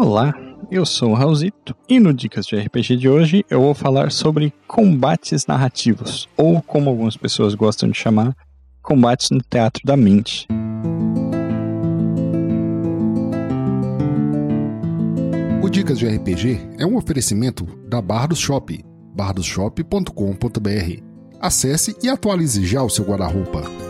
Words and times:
Olá, 0.00 0.32
eu 0.70 0.86
sou 0.86 1.10
o 1.10 1.14
Raulzito 1.14 1.74
e 1.88 1.98
no 1.98 2.14
Dicas 2.14 2.46
de 2.46 2.54
RPG 2.54 2.98
de 2.98 3.08
hoje 3.08 3.44
eu 3.50 3.60
vou 3.60 3.74
falar 3.74 4.12
sobre 4.12 4.54
combates 4.64 5.44
narrativos, 5.44 6.28
ou 6.36 6.62
como 6.62 6.88
algumas 6.88 7.16
pessoas 7.16 7.52
gostam 7.56 7.90
de 7.90 7.98
chamar, 7.98 8.32
combates 8.80 9.30
no 9.30 9.40
teatro 9.42 9.82
da 9.84 9.96
mente. 9.96 10.46
O 15.60 15.68
Dicas 15.68 15.98
de 15.98 16.06
RPG 16.06 16.60
é 16.78 16.86
um 16.86 16.96
oferecimento 16.96 17.66
da 17.88 18.00
Bardos 18.00 18.38
Shop, 18.38 18.80
bardosshop.com.br. 19.16 21.02
Acesse 21.40 21.96
e 22.00 22.08
atualize 22.08 22.64
já 22.64 22.84
o 22.84 22.88
seu 22.88 23.04
guarda-roupa. 23.04 23.87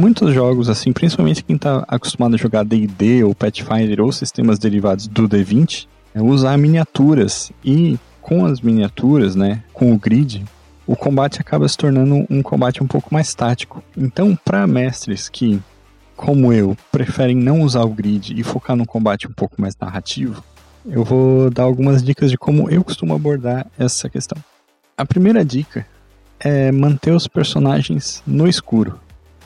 Muitos 0.00 0.32
jogos 0.32 0.70
assim, 0.70 0.92
principalmente 0.92 1.44
quem 1.44 1.56
está 1.56 1.84
acostumado 1.86 2.34
a 2.34 2.38
jogar 2.38 2.64
D&D 2.64 3.22
ou 3.22 3.34
Pathfinder 3.34 4.00
ou 4.00 4.10
sistemas 4.10 4.58
derivados 4.58 5.06
do 5.06 5.28
D20, 5.28 5.86
é 6.14 6.22
usar 6.22 6.56
miniaturas 6.56 7.52
e 7.62 7.98
com 8.22 8.46
as 8.46 8.60
miniaturas, 8.60 9.36
né, 9.36 9.62
com 9.72 9.92
o 9.92 9.98
grid, 9.98 10.42
o 10.86 10.96
combate 10.96 11.40
acaba 11.40 11.68
se 11.68 11.76
tornando 11.76 12.26
um 12.30 12.42
combate 12.42 12.82
um 12.82 12.86
pouco 12.86 13.12
mais 13.12 13.34
tático. 13.34 13.82
Então, 13.96 14.36
para 14.42 14.66
mestres 14.66 15.28
que, 15.28 15.60
como 16.16 16.52
eu, 16.52 16.76
preferem 16.90 17.36
não 17.36 17.60
usar 17.60 17.82
o 17.82 17.90
grid 17.90 18.32
e 18.34 18.42
focar 18.42 18.74
num 18.74 18.84
combate 18.86 19.28
um 19.28 19.32
pouco 19.32 19.60
mais 19.60 19.76
narrativo, 19.78 20.42
eu 20.86 21.04
vou 21.04 21.50
dar 21.50 21.64
algumas 21.64 22.02
dicas 22.02 22.30
de 22.30 22.38
como 22.38 22.70
eu 22.70 22.82
costumo 22.82 23.14
abordar 23.14 23.66
essa 23.78 24.08
questão. 24.08 24.38
A 24.96 25.04
primeira 25.04 25.44
dica 25.44 25.86
é 26.40 26.72
manter 26.72 27.12
os 27.12 27.28
personagens 27.28 28.22
no 28.26 28.48
escuro. 28.48 28.98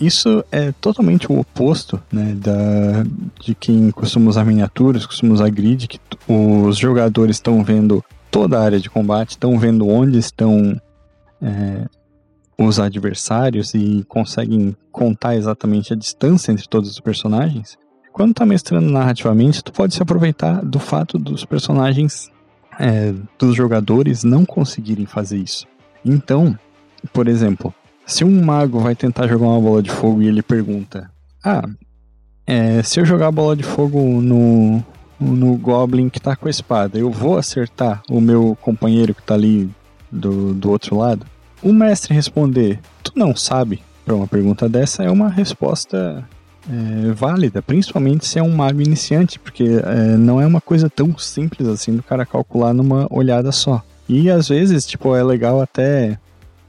Isso 0.00 0.44
é 0.52 0.72
totalmente 0.72 1.30
o 1.30 1.40
oposto 1.40 2.00
né, 2.12 2.32
da, 2.34 3.04
de 3.40 3.54
quem 3.54 3.90
costuma 3.90 4.30
usar 4.30 4.44
miniaturas, 4.44 5.04
costuma 5.04 5.34
usar 5.34 5.50
grid, 5.50 5.88
que 5.88 5.98
os 6.28 6.78
jogadores 6.78 7.36
estão 7.36 7.64
vendo 7.64 8.04
toda 8.30 8.58
a 8.58 8.62
área 8.62 8.78
de 8.78 8.88
combate, 8.88 9.30
estão 9.30 9.58
vendo 9.58 9.88
onde 9.88 10.18
estão 10.18 10.80
é, 11.42 11.86
os 12.56 12.78
adversários 12.78 13.74
e 13.74 14.04
conseguem 14.08 14.76
contar 14.92 15.36
exatamente 15.36 15.92
a 15.92 15.96
distância 15.96 16.52
entre 16.52 16.68
todos 16.68 16.90
os 16.90 17.00
personagens. 17.00 17.76
Quando 18.12 18.34
tá 18.34 18.46
mestrando 18.46 18.90
narrativamente, 18.90 19.62
tu 19.62 19.72
pode 19.72 19.94
se 19.94 20.02
aproveitar 20.02 20.64
do 20.64 20.78
fato 20.78 21.18
dos 21.18 21.44
personagens, 21.44 22.30
é, 22.78 23.14
dos 23.38 23.54
jogadores 23.54 24.24
não 24.24 24.44
conseguirem 24.44 25.06
fazer 25.06 25.38
isso. 25.38 25.66
Então, 26.04 26.58
por 27.12 27.28
exemplo, 27.28 27.72
se 28.08 28.24
um 28.24 28.42
mago 28.42 28.80
vai 28.80 28.96
tentar 28.96 29.28
jogar 29.28 29.46
uma 29.46 29.60
bola 29.60 29.82
de 29.82 29.90
fogo 29.90 30.22
e 30.22 30.26
ele 30.26 30.42
pergunta: 30.42 31.10
Ah, 31.44 31.62
é, 32.46 32.82
se 32.82 32.98
eu 32.98 33.04
jogar 33.04 33.26
a 33.26 33.32
bola 33.32 33.54
de 33.54 33.62
fogo 33.62 34.00
no, 34.22 34.82
no 35.20 35.56
Goblin 35.58 36.08
que 36.08 36.18
tá 36.18 36.34
com 36.34 36.48
a 36.48 36.50
espada, 36.50 36.98
eu 36.98 37.10
vou 37.10 37.36
acertar 37.36 38.02
o 38.08 38.18
meu 38.18 38.56
companheiro 38.62 39.14
que 39.14 39.22
tá 39.22 39.34
ali 39.34 39.70
do, 40.10 40.54
do 40.54 40.70
outro 40.70 40.96
lado? 40.96 41.26
O 41.62 41.70
mestre 41.70 42.14
responder: 42.14 42.80
Tu 43.04 43.12
não 43.14 43.36
sabe? 43.36 43.82
Para 44.06 44.14
uma 44.14 44.26
pergunta 44.26 44.66
dessa 44.70 45.02
é 45.02 45.10
uma 45.10 45.28
resposta 45.28 46.26
é, 46.66 47.12
válida, 47.12 47.60
principalmente 47.60 48.24
se 48.24 48.38
é 48.38 48.42
um 48.42 48.56
mago 48.56 48.80
iniciante, 48.80 49.38
porque 49.38 49.64
é, 49.64 50.16
não 50.16 50.40
é 50.40 50.46
uma 50.46 50.62
coisa 50.62 50.88
tão 50.88 51.18
simples 51.18 51.68
assim 51.68 51.94
do 51.94 52.02
cara 52.02 52.24
calcular 52.24 52.72
numa 52.72 53.06
olhada 53.10 53.52
só. 53.52 53.82
E 54.08 54.30
às 54.30 54.48
vezes, 54.48 54.86
tipo, 54.86 55.14
é 55.14 55.22
legal 55.22 55.60
até 55.60 56.18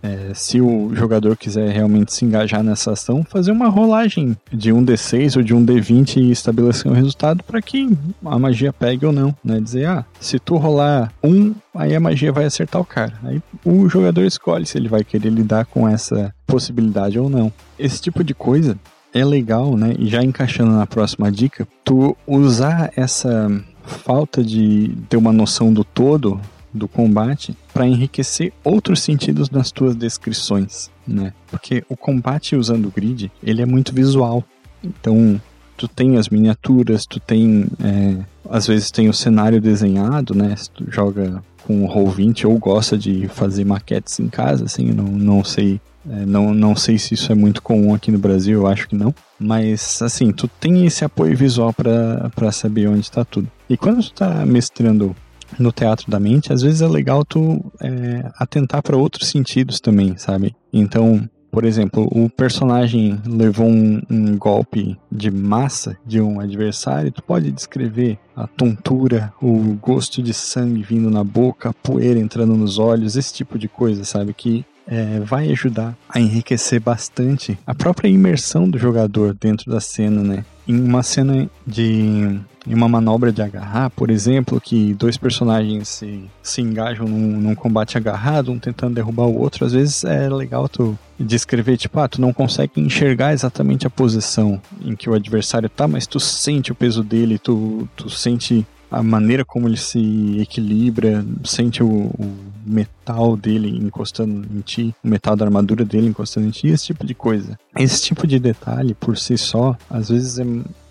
é, 0.02 0.33
se 0.33 0.61
o 0.61 0.94
jogador 0.95 1.36
quiser 1.36 1.69
realmente 1.72 2.14
se 2.14 2.25
engajar 2.25 2.64
nessa 2.64 2.92
ação, 2.92 3.23
fazer 3.23 3.52
uma 3.52 3.67
rolagem 3.67 4.36
de 4.52 4.72
um 4.72 4.84
D6 4.84 5.38
ou 5.38 5.44
de 5.44 5.53
um 5.53 5.66
D20 5.66 6.18
e 6.18 6.31
estabelecer 6.31 6.91
um 6.91 6.96
resultado 6.96 7.44
para 7.44 7.62
que 7.62 7.90
a 8.25 8.40
magia 8.40 8.72
pegue 8.72 9.06
ou 9.06 9.12
não, 9.12 9.35
né? 9.44 9.59
Dizer, 9.59 9.88
ah, 9.88 10.06
se 10.19 10.40
tu 10.40 10.57
rolar 10.57 11.12
um, 11.23 11.53
aí 11.75 11.96
a 11.96 12.00
magia 12.00 12.31
vai 12.31 12.46
acertar 12.46 12.81
o 12.81 12.85
cara. 12.85 13.13
Aí 13.23 13.41
o 13.66 13.90
jogador 13.90 14.23
escolhe 14.23 14.66
se 14.66 14.78
ele 14.78 14.88
vai 14.88 15.03
querer 15.03 15.29
lidar 15.29 15.66
com 15.66 15.88
essa 15.88 16.34
possibilidade 16.47 17.19
ou 17.19 17.29
não. 17.29 17.52
Esse 17.78 18.02
tipo 18.02 18.23
de 18.23 18.34
coisa 18.34 18.78
é 19.13 19.23
legal, 19.25 19.75
né? 19.75 19.96
E 19.97 20.07
já 20.07 20.23
encaixando 20.23 20.72
na 20.72 20.85
próxima 20.85 21.31
dica, 21.31 21.68
tu 21.84 22.16
usar 22.28 22.91
essa 22.96 23.50
falta 23.84 24.44
de 24.44 24.96
ter 25.09 25.18
uma 25.18 25.34
noção 25.34 25.73
do 25.73 25.84
todo 25.84 26.40
do 26.74 26.88
combate 26.88 27.56
para 27.74 27.88
enriquecer 27.88 28.53
outros 28.63 29.02
sentidos 29.02 29.50
nas 29.50 29.72
tuas 29.72 29.96
descrições, 29.96 30.90
né? 31.07 31.34
Porque 31.50 31.84
o 31.90 31.97
combate 31.97 32.56
usando 32.56 32.88
o 32.88 32.91
grid, 32.91 33.31
ele 33.44 33.62
é 33.62 33.66
muito 33.66 33.94
visual. 33.94 34.44
Então, 34.84 35.41
tu 35.75 35.88
tem 35.88 36.18
as 36.18 36.29
miniaturas, 36.29 37.06
tu 37.06 37.19
tem, 37.19 37.68
é, 37.84 38.18
às 38.50 38.68
vezes 38.68 38.91
tem 38.91 39.09
o 39.09 39.13
cenário 39.13 39.59
desenhado, 39.62 40.35
né? 40.35 40.56
Se 40.56 40.69
tu 40.69 40.85
joga 40.90 41.44
com 41.66 41.85
o 41.85 41.88
Roll20 41.88 42.47
ou 42.47 42.58
gosta 42.58 42.97
de 42.97 43.28
fazer 43.28 43.66
maquetes 43.66 44.19
em 44.19 44.28
casa, 44.28 44.66
assim, 44.66 44.91
não, 44.91 45.06
não 45.06 45.44
sei 45.44 45.79
é, 46.09 46.25
não, 46.25 46.53
não 46.53 46.75
sei 46.75 46.97
se 46.97 47.13
isso 47.13 47.31
é 47.31 47.35
muito 47.35 47.62
comum 47.62 47.94
aqui 47.94 48.12
no 48.12 48.18
Brasil, 48.18 48.62
eu 48.62 48.68
acho 48.68 48.88
que 48.88 48.96
não. 48.96 49.13
Mas, 49.40 50.02
assim, 50.02 50.31
tu 50.31 50.47
tem 50.47 50.85
esse 50.85 51.03
apoio 51.03 51.35
visual 51.35 51.74
para 51.74 52.52
saber 52.52 52.88
onde 52.88 53.02
está 53.02 53.24
tudo. 53.24 53.50
E 53.69 53.78
quando 53.78 54.02
tu 54.03 54.13
tá 54.13 54.46
mestrando 54.46 55.16
no 55.57 55.71
teatro 55.71 56.09
da 56.09 56.19
mente, 56.19 56.53
às 56.53 56.61
vezes 56.61 56.81
é 56.81 56.87
legal 56.87 57.23
tu 57.25 57.63
é, 57.81 58.29
atentar 58.37 58.81
para 58.81 58.97
outros 58.97 59.29
sentidos 59.29 59.79
também, 59.79 60.17
sabe? 60.17 60.55
Então, 60.71 61.27
por 61.51 61.65
exemplo, 61.65 62.07
o 62.11 62.29
personagem 62.29 63.19
levou 63.25 63.67
um, 63.67 64.01
um, 64.09 64.37
golpe 64.37 64.97
de 65.11 65.31
massa 65.31 65.97
de 66.05 66.21
um 66.21 66.39
adversário, 66.39 67.11
tu 67.11 67.23
pode 67.23 67.51
descrever 67.51 68.19
a 68.35 68.45
tontura, 68.45 69.33
o 69.41 69.75
gosto 69.81 70.21
de 70.21 70.33
sangue 70.33 70.83
vindo 70.83 71.09
na 71.09 71.23
boca, 71.23 71.69
a 71.69 71.73
poeira 71.73 72.19
entrando 72.19 72.55
nos 72.55 72.77
olhos, 72.77 73.16
esse 73.16 73.33
tipo 73.33 73.57
de 73.57 73.67
coisa, 73.67 74.03
sabe? 74.03 74.33
Que 74.33 74.63
é, 74.87 75.19
vai 75.19 75.51
ajudar 75.51 75.97
a 76.07 76.19
enriquecer 76.19 76.79
bastante 76.79 77.57
a 77.66 77.75
própria 77.75 78.09
imersão 78.09 78.69
do 78.69 78.77
jogador 78.77 79.35
dentro 79.39 79.71
da 79.71 79.79
cena, 79.79 80.23
né? 80.23 80.45
Em 80.67 80.79
uma 80.79 81.03
cena 81.03 81.49
de 81.66 82.39
em 82.69 82.75
uma 82.75 82.88
manobra 82.88 83.31
de 83.31 83.41
agarrar, 83.41 83.90
por 83.90 84.12
exemplo, 84.12 84.62
que 84.62 84.94
dois 84.94 85.18
personagens 85.18 85.90
se, 85.90 86.24
se 86.44 86.62
engajam 86.62 87.07
num, 87.07 87.41
num, 87.41 87.56
combate 87.56 87.97
agarrado, 87.97 88.52
um 88.52 88.59
tentando 88.59 88.94
derrubar 88.94 89.25
o 89.25 89.40
outro, 89.40 89.66
às 89.66 89.74
vezes 89.74 90.03
é 90.03 90.30
legal 90.30 90.69
tu 90.69 90.97
descrever, 91.19 91.78
tipo, 91.78 92.00
ah, 92.00 92.08
tu 92.08 92.22
não 92.22 92.31
consegue 92.31 92.79
enxergar 92.79 93.34
exatamente 93.34 93.88
a 93.88 93.90
posição 93.90 94.62
em 94.85 94.96
que 94.96 95.09
o 95.09 95.16
adversário 95.16 95.68
tá, 95.68 95.88
mas 95.88 96.06
tu 96.06 96.19
sente 96.19 96.72
o 96.72 96.75
peso 96.75 97.03
dele, 97.03 97.40
tu, 97.40 97.90
tu 97.96 98.08
sente 98.08 98.66
a 98.91 99.03
maneira 99.03 99.44
como 99.44 99.68
ele 99.68 99.78
se 99.78 100.40
equilibra, 100.40 101.25
sente 101.44 101.84
o, 101.84 101.88
o, 101.88 102.50
metal 102.66 103.35
dele 103.35 103.69
encostando 103.69 104.46
em 104.56 104.62
ti, 104.62 104.94
o 105.03 105.08
metal 105.08 105.35
da 105.35 105.46
armadura 105.46 105.84
dele 105.84 106.08
encostando 106.08 106.47
em 106.47 106.52
ti, 106.52 106.68
esse 106.68 106.85
tipo 106.85 107.06
de 107.06 107.16
coisa. 107.16 107.58
Esse 107.75 108.03
tipo 108.03 108.28
de 108.28 108.38
detalhe, 108.38 108.94
por 108.94 109.18
si 109.18 109.38
só, 109.38 109.75
às 109.90 110.09
vezes 110.09 110.38
é 110.38 110.46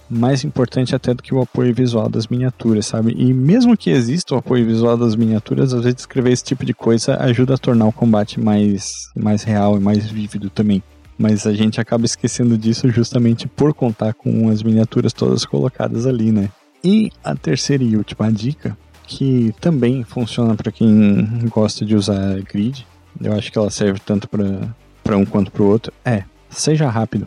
mais 0.08 0.44
importante 0.44 0.94
até 0.94 1.12
do 1.12 1.22
que 1.22 1.34
o 1.34 1.40
apoio 1.40 1.74
visual 1.74 2.08
das 2.08 2.26
miniaturas, 2.26 2.86
sabe? 2.86 3.14
E 3.16 3.32
mesmo 3.32 3.76
que 3.76 3.90
exista 3.90 4.34
o 4.34 4.38
apoio 4.38 4.64
visual 4.66 4.96
das 4.96 5.14
miniaturas, 5.14 5.74
às 5.74 5.82
vezes 5.82 6.00
escrever 6.00 6.32
esse 6.32 6.44
tipo 6.44 6.64
de 6.64 6.72
coisa 6.72 7.16
ajuda 7.22 7.54
a 7.54 7.58
tornar 7.58 7.86
o 7.86 7.92
combate 7.92 8.40
mais, 8.40 9.10
mais 9.14 9.42
real 9.42 9.76
e 9.76 9.80
mais 9.80 10.10
vívido 10.10 10.48
também. 10.50 10.82
Mas 11.18 11.46
a 11.46 11.52
gente 11.52 11.80
acaba 11.80 12.06
esquecendo 12.06 12.56
disso 12.56 12.88
justamente 12.90 13.48
por 13.48 13.74
contar 13.74 14.14
com 14.14 14.48
as 14.48 14.62
miniaturas 14.62 15.12
todas 15.12 15.44
colocadas 15.44 16.06
ali, 16.06 16.30
né? 16.30 16.48
E 16.82 17.10
a 17.24 17.34
terceira 17.34 17.82
e 17.82 17.96
última 17.96 18.30
dica, 18.32 18.78
que 19.04 19.52
também 19.60 20.04
funciona 20.04 20.54
para 20.54 20.70
quem 20.70 21.26
gosta 21.50 21.84
de 21.84 21.96
usar 21.96 22.40
grid, 22.42 22.86
eu 23.20 23.32
acho 23.32 23.50
que 23.50 23.58
ela 23.58 23.70
serve 23.70 23.98
tanto 23.98 24.28
para 24.28 25.16
um 25.16 25.24
quanto 25.24 25.50
para 25.50 25.62
o 25.62 25.66
outro, 25.66 25.92
é 26.04 26.22
seja 26.48 26.88
rápido. 26.88 27.26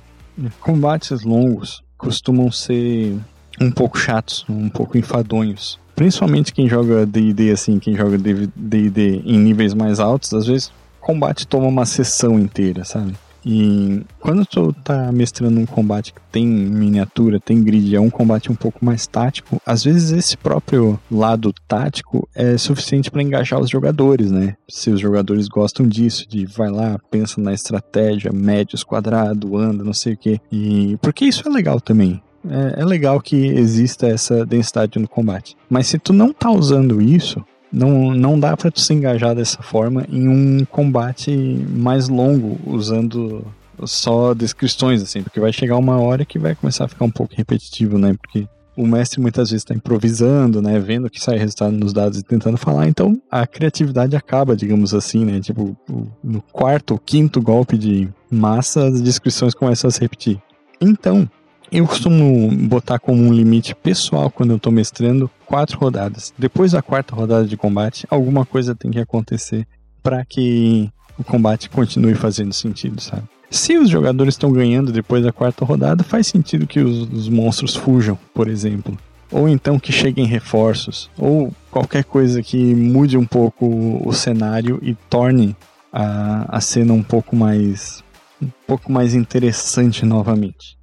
Combates 0.62 1.24
longos 1.24 1.84
costumam 2.01 2.51
ser 2.51 3.15
um 3.59 3.71
pouco 3.71 3.98
chatos, 3.98 4.44
um 4.50 4.68
pouco 4.68 4.98
enfadonhos. 4.98 5.80
Principalmente 5.95 6.51
quem 6.51 6.68
joga 6.68 7.06
D&D 7.06 7.51
assim, 7.51 7.77
quem 7.77 7.95
joga 7.95 8.18
D&D 8.18 9.21
em 9.24 9.38
níveis 9.38 9.74
mais 9.74 10.00
altos, 10.00 10.33
às 10.33 10.48
vezes 10.48 10.71
combate 11.00 11.45
toma 11.45 11.68
uma 11.68 11.86
sessão 11.86 12.39
inteira, 12.39 12.83
sabe? 12.83 13.13
E 13.46 14.04
quando 14.20 14.46
tu 14.46 14.74
tá 14.84 15.12
mestrando 15.12 15.60
um 15.60 15.66
combate 15.66 16.14
que 16.14 16.22
tem 16.32 16.46
miniatura, 16.46 17.40
tem 17.40 17.64
grid, 17.64 17.96
é 17.96 18.00
um 18.00 18.10
combate 18.10 18.52
um 18.52 18.56
pouco 18.56 18.84
mais 18.84 19.08
tático, 19.08 19.62
às 19.66 19.84
vezes 19.84 20.12
esse 20.12 20.38
próprio 20.38 21.00
lado 21.10 21.54
tático 21.68 22.28
é 22.36 22.58
suficiente 22.58 23.10
para 23.10 23.24
engajar 23.24 23.60
os 23.60 23.70
jogadores, 23.70 24.32
né? 24.32 24.56
Se 24.70 24.90
os 24.90 25.00
jogadores 25.00 25.48
gostam 25.48 25.88
disso, 25.88 26.28
de 26.28 26.46
vai 26.46 26.70
lá, 26.70 27.00
pensa 27.10 27.42
na 27.42 27.54
estratégia, 27.54 28.32
mede 28.32 28.76
os 28.76 28.84
quadrados, 28.84 29.52
anda, 29.54 29.84
não 29.84 29.94
sei 29.94 30.14
o 30.14 30.18
quê. 30.18 30.40
E 30.52 30.98
porque 31.02 31.26
isso 31.26 31.48
é 31.48 31.52
legal 31.52 31.82
também. 31.82 32.22
É, 32.48 32.82
é 32.82 32.86
legal 32.86 33.20
que 33.22 33.36
exista 33.36 34.08
essa 34.08 34.46
densidade 34.46 34.98
no 35.00 35.08
combate. 35.08 35.56
Mas 35.70 35.88
se 35.88 36.00
tu 36.00 36.12
não 36.12 36.34
tá 36.34 36.50
usando 36.50 37.02
isso, 37.02 37.44
não, 37.72 38.14
não 38.14 38.40
dá 38.40 38.56
para 38.58 38.72
tu 38.72 38.80
se 38.80 38.94
engajar 38.94 39.36
dessa 39.36 39.62
forma 39.62 40.06
em 40.10 40.28
um 40.28 40.66
combate 40.66 41.32
mais 41.70 42.10
longo, 42.10 42.60
usando 42.66 43.46
só 43.86 44.34
descrições, 44.34 45.02
assim, 45.02 45.24
porque 45.24 45.40
vai 45.40 45.54
chegar 45.54 45.78
uma 45.78 46.00
hora 46.00 46.26
que 46.26 46.38
vai 46.38 46.56
começar 46.56 46.86
a 46.86 46.88
ficar 46.88 47.06
um 47.06 47.12
pouco 47.12 47.34
repetitivo, 47.36 47.98
né? 47.98 48.14
Porque 48.14 48.48
o 48.76 48.86
mestre 48.86 49.20
muitas 49.20 49.50
vezes 49.50 49.64
está 49.64 49.74
improvisando, 49.74 50.62
né? 50.62 50.80
Vendo 50.80 51.10
que 51.10 51.20
sai 51.20 51.38
resultado 51.38 51.72
nos 51.72 51.94
dados 51.94 52.20
e 52.20 52.24
tentando 52.24 52.58
falar, 52.58 52.88
então 52.88 53.20
a 53.30 53.46
criatividade 53.46 54.16
acaba, 54.16 54.56
digamos 54.56 54.94
assim, 54.94 55.26
né? 55.26 55.40
Tipo, 55.40 55.76
no 56.24 56.42
quarto 56.42 56.92
ou 56.92 57.00
quinto 57.00 57.42
golpe 57.42 57.78
de 57.78 58.10
massa, 58.30 58.88
as 58.88 59.02
descrições 59.02 59.54
começam 59.54 59.88
a 59.88 59.92
se 59.92 60.02
repetir. 60.02 60.42
Então, 60.80 61.30
eu 61.72 61.88
costumo 61.88 62.50
botar 62.68 63.00
como 63.00 63.24
um 63.24 63.34
limite 63.34 63.74
pessoal 63.74 64.30
quando 64.30 64.50
eu 64.50 64.58
estou 64.58 64.72
mestrando 64.72 65.30
quatro 65.46 65.80
rodadas. 65.80 66.34
Depois 66.38 66.74
da 66.74 66.82
quarta 66.82 67.16
rodada 67.16 67.46
de 67.46 67.56
combate, 67.56 68.06
alguma 68.10 68.46
coisa 68.46 68.76
tem 68.76 68.92
que 68.92 69.00
acontecer 69.00 69.66
para 70.04 70.26
que 70.26 70.90
o 71.18 71.24
combate 71.24 71.70
continue 71.70 72.16
fazendo 72.16 72.54
sentido, 72.54 73.00
sabe? 73.00 73.24
Se 73.50 73.78
os 73.78 73.90
jogadores 73.90 74.34
estão 74.34 74.52
ganhando 74.52 74.92
depois 74.92 75.24
da 75.24 75.32
quarta 75.32 75.64
rodada, 75.64 76.04
faz 76.04 76.28
sentido 76.28 76.68
que 76.68 76.80
os, 76.80 77.10
os 77.12 77.30
monstros 77.30 77.76
fujam, 77.76 78.18
por 78.34 78.48
exemplo. 78.48 78.98
Ou 79.32 79.48
então 79.48 79.80
que 79.80 79.92
cheguem 79.92 80.26
reforços. 80.26 81.10
Ou 81.18 81.54
qualquer 81.70 82.04
coisa 82.04 82.42
que 82.42 82.76
mude 82.76 83.18
um 83.18 83.26
pouco 83.26 84.02
o 84.06 84.12
cenário 84.14 84.80
e 84.82 84.94
torne 85.10 85.56
a, 85.92 86.58
a 86.58 86.62
cena 86.62 86.94
um 86.94 87.04
pouco 87.04 87.36
mais 87.36 88.04
um 88.42 88.50
pouco 88.66 88.92
mais 88.92 89.14
interessante 89.14 90.06
novamente. 90.06 90.81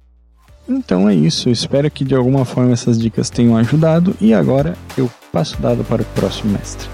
Então 0.69 1.09
é 1.09 1.15
isso, 1.15 1.49
eu 1.49 1.53
espero 1.53 1.89
que 1.89 2.05
de 2.05 2.13
alguma 2.13 2.45
forma 2.45 2.71
essas 2.71 2.99
dicas 2.99 3.31
tenham 3.31 3.57
ajudado 3.57 4.15
e 4.21 4.35
agora 4.35 4.77
eu 4.95 5.09
passo 5.31 5.59
dado 5.59 5.83
para 5.83 6.03
o 6.03 6.05
próximo 6.05 6.51
mestre. 6.51 6.87